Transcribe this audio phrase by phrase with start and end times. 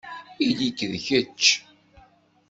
[0.47, 1.41] Ili-k d kečč.